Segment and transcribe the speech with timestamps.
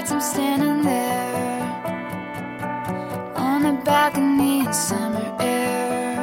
[0.00, 0.10] starts.
[0.10, 1.62] I'm standing there
[3.36, 6.16] on a balcony in summer air.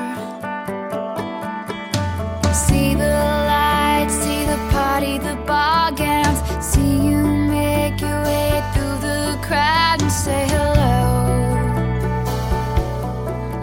[2.54, 3.14] See the
[3.52, 6.40] lights, see the party, the ball gowns.
[6.62, 7.22] See you
[7.58, 10.92] make your way through the crowd and say hello.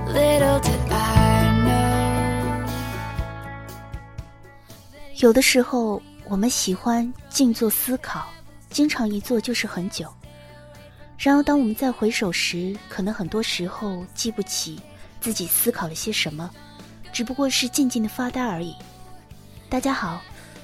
[0.07, 0.95] Little did I
[1.65, 2.67] know.
[5.17, 8.27] 有的时候，我们喜欢静坐思考，
[8.70, 10.12] 经常一坐就是很久。
[11.18, 14.82] 然而，当我们再回首时，可能很多时候记不起
[15.22, 16.50] 自己思考了些什么，
[17.14, 18.76] 只不过是静静的发呆而已。
[19.70, 20.22] 大家好，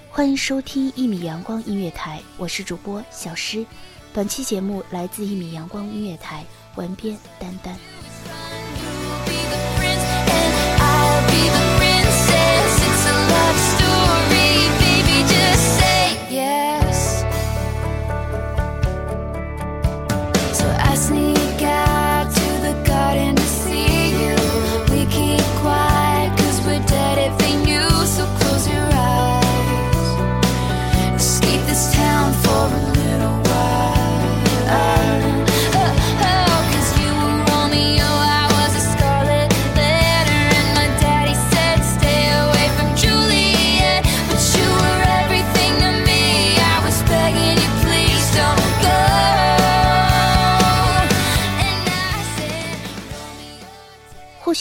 [0.10, 3.66] 欢迎收听一米阳光音乐台，我是主播小诗。
[4.14, 6.46] 本期节目来自一米阳光音乐台，
[6.76, 7.91] 文编丹丹。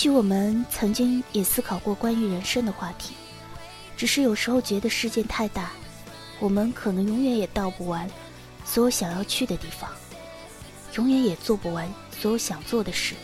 [0.00, 3.12] 许我们曾经也思考过关于人生的话题，
[3.98, 5.72] 只是有时候觉得世界太大，
[6.38, 8.08] 我们可能永远也到不完
[8.64, 9.90] 所有想要去的地方，
[10.94, 11.86] 永远也做不完
[12.18, 13.14] 所有想做的事。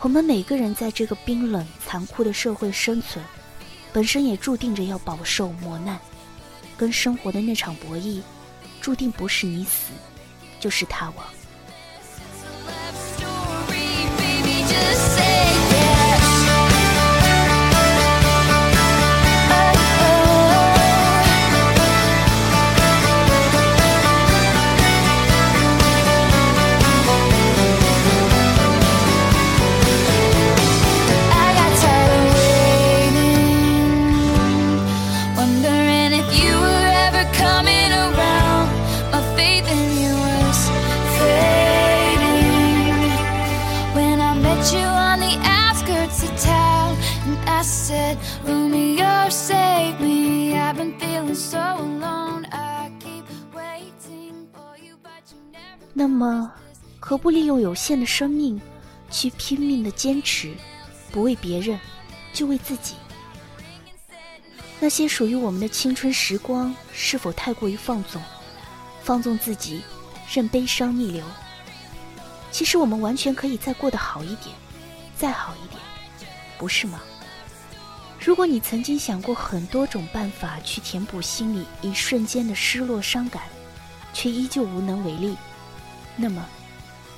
[0.00, 3.22] 我们每个人在这个冰冷残酷的社会生存，
[3.92, 6.00] 本身也注定着要饱受磨难，
[6.74, 8.22] 跟生活的那场博弈，
[8.80, 9.92] 注定不是你死，
[10.58, 11.26] 就是他亡。
[55.96, 56.52] 那么，
[56.98, 58.60] 何不利用有限的生命，
[59.10, 60.52] 去拼命的坚持，
[61.12, 61.78] 不为别人，
[62.32, 62.94] 就为自己？
[64.80, 68.20] 那些属于我们的青春时光，是否太过于放纵？
[69.04, 69.82] 放纵自己，
[70.32, 71.24] 任悲伤逆流。
[72.50, 74.54] 其实我们完全可以再过得好一点，
[75.16, 75.80] 再好一点，
[76.58, 77.00] 不是吗？
[78.18, 83.44] 如果你曾经想过很多种办法去填补心里一瞬间的失落伤感，
[84.12, 85.36] 却依旧无能为力，
[86.16, 86.44] 那么，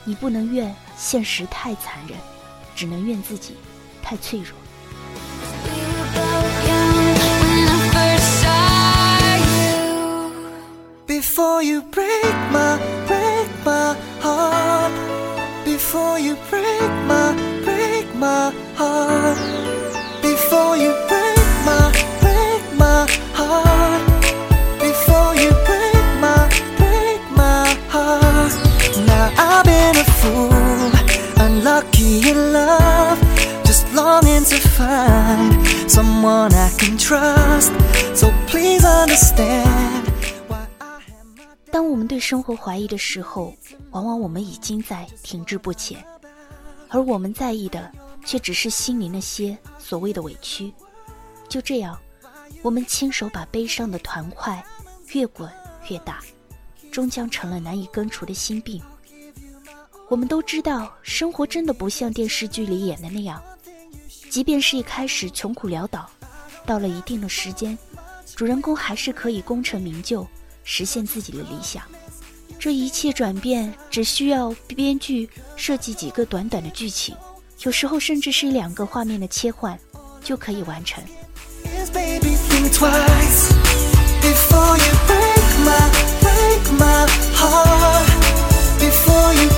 [0.05, 2.19] 你不能怨现实太残忍，
[2.75, 3.57] 只能怨自己
[4.03, 4.57] 太脆弱。
[5.65, 6.95] We were both young
[7.43, 8.49] when I first saw
[9.39, 9.81] you.
[11.07, 14.93] Before you break my, break my heart.
[15.65, 17.35] Before you break my,
[17.65, 19.37] break my heart.
[20.23, 20.93] Before you
[34.97, 35.53] find
[35.89, 37.73] someone I can trust.
[38.15, 40.05] So please understand
[41.71, 43.55] 当我们对生活怀疑的时候，
[43.91, 46.03] 往往我们已经在停滞不前，
[46.89, 47.93] 而我们在意的
[48.25, 50.73] 却只是心里那些所谓的委屈。
[51.49, 51.99] 就这样，
[52.63, 54.65] 我们亲手把悲伤的团块
[55.13, 55.51] 越滚
[55.91, 56.21] 越大，
[56.91, 58.81] 终将成了难以根除的心病。
[60.09, 63.43] 我们都知道，生活真的不像电视剧里演的那样，
[64.31, 66.09] 即便是一开始穷苦潦倒，
[66.67, 67.77] 到了一定的时间，
[68.35, 70.27] 主人公还是可以功成名就，
[70.63, 71.83] 实现自己的理想。
[72.59, 77.17] 这一切转变只需要编剧设计几个短短的剧情，
[77.63, 79.79] 有时候甚至是两个画面的切换，
[80.23, 81.03] 就可以完成。
[81.65, 83.53] Yes, baby, think twice
[84.23, 85.91] before you break my,
[86.21, 88.07] break my heart.
[88.79, 89.51] Before you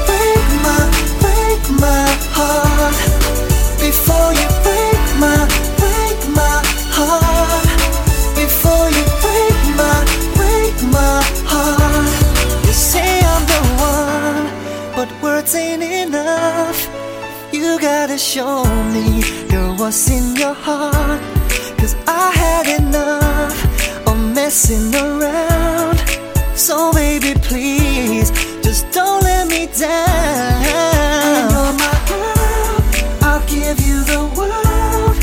[17.87, 18.63] gotta show
[18.93, 21.21] me, girl, what's in your heart.
[21.77, 25.97] Cause I had enough of messing around.
[26.55, 28.31] So, baby, please,
[28.61, 30.63] just don't let me down.
[31.49, 32.75] You're my girl,
[33.27, 35.17] I'll give you the world.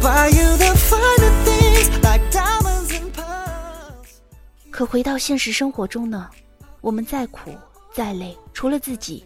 [0.00, 4.08] Buy you the finer things like diamonds and pearls.
[4.70, 6.28] 可回到现实生活中呢，
[6.80, 7.54] 我们再苦
[7.92, 9.24] 再累，除了自己，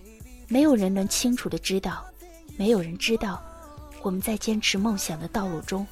[0.49, 2.05] 没有人能清楚的知道，
[2.57, 3.42] 没有人知道
[4.01, 5.86] 我们在坚持梦想的道路中，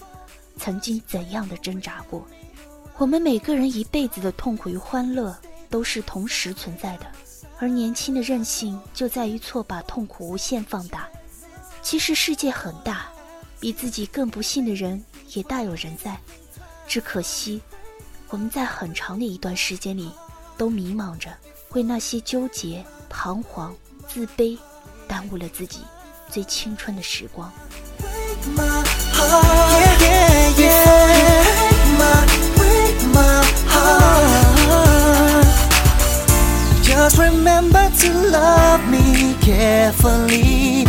[0.57, 2.25] 曾经怎样的挣扎过。
[2.97, 5.38] 我们每个人一辈子的痛苦与欢乐
[5.69, 7.06] 都是同时存在的，
[7.59, 11.07] 而年轻的任性就在于错把痛苦无限放大。
[11.83, 13.07] 其实世界很大，
[13.59, 15.03] 比自己更不幸的人
[15.33, 16.19] 也大有人在，
[16.88, 17.62] 只可惜
[18.29, 20.12] 我们在很长的一段时间里，
[20.57, 21.31] 都迷茫着，
[21.73, 23.75] 为那些纠结、彷徨、
[24.07, 24.57] 自卑，
[25.07, 25.81] 耽误了自己
[26.31, 27.52] 最青春的时光。
[28.40, 29.75] break my heart.
[29.81, 31.44] Yeah, yeah, yeah.
[31.44, 32.25] Break my,
[32.56, 35.46] break my heart.
[36.82, 40.87] Just remember to love me carefully.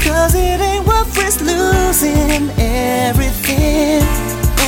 [0.00, 4.02] Cause it ain't worth risk losing everything.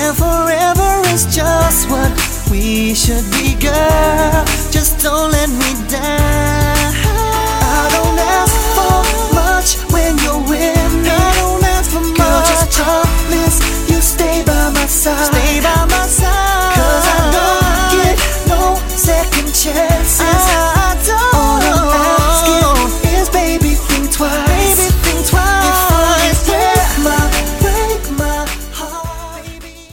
[0.01, 2.11] And forever is just what
[2.51, 4.45] we should be, girl.
[4.71, 6.74] Just don't let me down.
[15.06, 16.02] so we're gonna
[16.74, 17.46] go
[17.92, 18.18] through it
[18.48, 18.58] so
[18.98, 20.24] second chances.
[20.24, 20.86] I。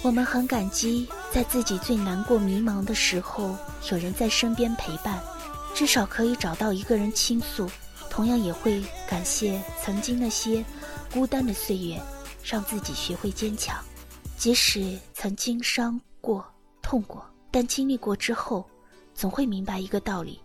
[0.04, 3.56] 我们很感激在自己最难过迷茫的时候，
[3.90, 5.20] 有人在身边陪伴，
[5.74, 7.70] 至少可以找到一个人倾诉，
[8.10, 10.64] 同样也会感谢曾经那些
[11.12, 12.00] 孤单的岁月，
[12.44, 13.76] 让自己学会坚强。
[14.42, 16.44] 即使曾经伤过、
[16.82, 18.68] 痛过，但经历过之后，
[19.14, 20.40] 总会明白一个道理：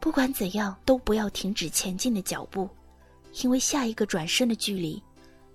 [0.00, 2.68] 不管怎样，都不要停止前进的脚步，
[3.40, 5.00] 因为下一个转身的距离，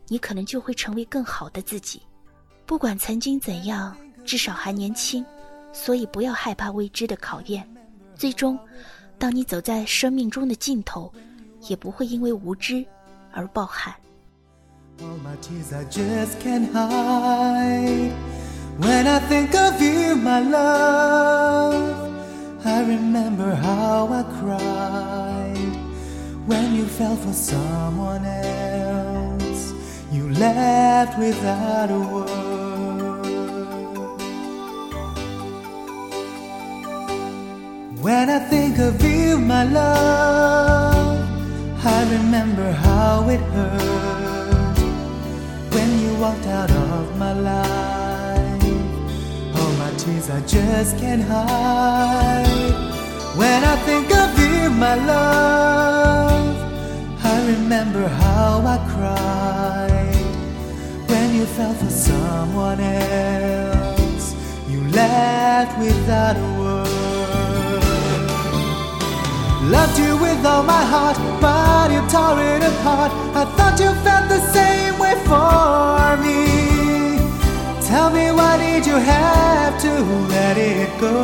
[0.08, 2.02] 你可能就会成为更好的自己。
[2.66, 5.26] 不管曾经怎样，至少还年轻，
[5.74, 7.70] 所以不要害怕未知的考验。
[8.16, 8.58] 最终，
[9.20, 11.12] 当你走在生命中的尽头，
[11.68, 12.86] 也不会因为无知
[13.34, 13.94] 而抱憾。
[15.04, 18.14] All my tears I just can't hide.
[18.78, 22.16] When I think of you, my love,
[22.66, 25.76] I remember how I cried.
[26.46, 29.74] When you fell for someone else,
[30.10, 32.30] you left without a word.
[38.02, 41.20] When I think of you, my love,
[41.86, 44.13] I remember how it hurt
[46.24, 48.64] walked out of my life.
[49.58, 52.74] All my tears I just can't hide.
[53.40, 56.56] When I think of you, my love,
[57.32, 60.26] I remember how I cried.
[61.12, 64.26] When you fell for someone else,
[64.72, 67.84] you left without a word.
[69.76, 73.12] Loved you with all my heart, but you tore it apart.
[73.42, 74.93] I thought you felt the same
[75.29, 76.41] for me.
[77.89, 79.93] Tell me why did you have to
[80.35, 81.17] let it go?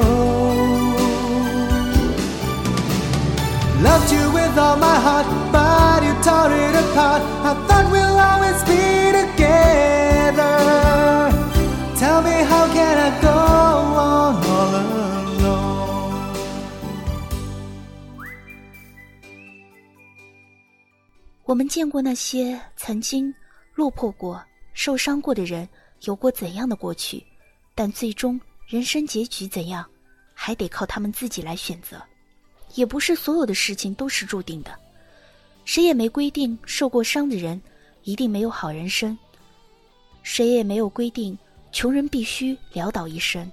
[3.88, 7.22] Loved you with all my heart, but you tore it apart.
[7.48, 8.84] I thought we'll always be
[9.20, 10.56] together.
[12.02, 13.38] Tell me how can I go
[14.08, 15.14] on all alone?
[21.44, 23.34] 我们见过那些曾经
[23.79, 24.43] 落魄过、
[24.73, 25.65] 受伤过的人，
[26.01, 27.25] 有过怎样的过去，
[27.73, 29.89] 但最终人生结局怎样，
[30.33, 31.97] 还得靠他们自己来选择。
[32.75, 34.77] 也不是所有的事情都是注定的，
[35.63, 37.59] 谁也没规定受过伤的人
[38.03, 39.17] 一定没有好人生，
[40.23, 41.37] 谁也没有规定
[41.71, 43.49] 穷人必须潦倒一生。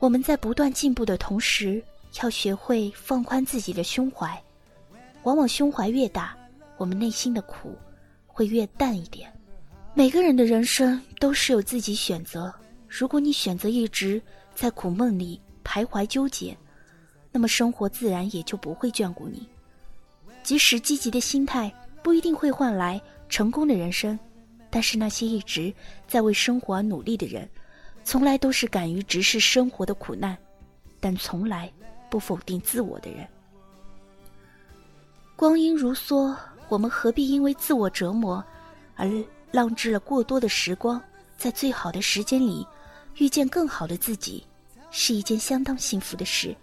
[0.00, 1.80] 我们在不断进步的同时，
[2.20, 4.36] 要学会放宽自己的胸怀。
[5.22, 6.36] 往往胸怀越大，
[6.76, 7.78] 我们内心的苦
[8.26, 9.32] 会越淡一点。
[9.92, 12.52] 每个人的人生都是有自己选择，
[12.88, 14.22] 如果你选择一直
[14.54, 16.56] 在苦闷里徘徊纠结。
[17.32, 19.46] 那么生活自然也就不会眷顾你。
[20.42, 24.18] 即使积极的心态不一定会换来成功的人生，
[24.68, 25.72] 但是那些一直
[26.08, 27.48] 在为生活而努力的人，
[28.02, 30.36] 从来都是敢于直视生活的苦难，
[30.98, 31.72] 但从来
[32.08, 33.24] 不否定自我的人。
[35.36, 36.34] 光阴如梭，
[36.68, 38.42] 我们何必因为自我折磨
[38.96, 39.08] 而
[39.52, 41.00] 浪掷了过多的时光？
[41.36, 42.66] 在最好的时间里，
[43.16, 44.46] 遇见更好的自己，
[44.90, 46.54] 是一件相当幸福的事。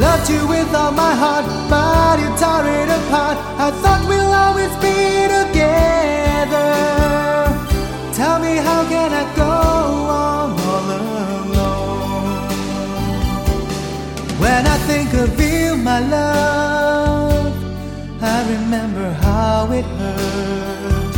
[0.00, 3.36] Loved you with all my heart, but you tore it apart.
[3.58, 6.74] I thought we'll always be together.
[8.14, 11.54] Tell me how can I go on all alone?
[14.40, 16.63] When I think of you, my love,
[18.24, 21.16] I remember how it hurt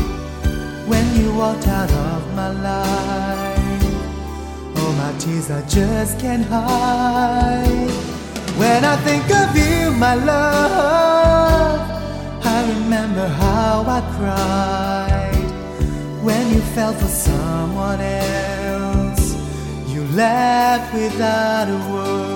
[0.88, 3.58] when you walked out of my life.
[4.76, 7.90] Oh, my tears I just can't hide.
[8.58, 11.80] When I think of you, my love,
[12.44, 15.50] I remember how I cried
[16.24, 19.34] when you fell for someone else.
[19.86, 22.35] You left without a word.